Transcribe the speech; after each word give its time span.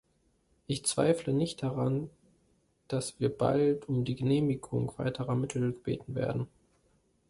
Ich 0.65 0.83
zweifle 0.83 1.31
nicht 1.31 1.61
daran, 1.61 2.09
dass 2.87 3.19
wir 3.19 3.29
bald 3.29 3.87
um 3.87 4.03
die 4.03 4.15
Genehmigung 4.15 4.91
weiterer 4.97 5.35
Mittel 5.35 5.73
gebeten 5.73 6.15
werden. 6.15 6.47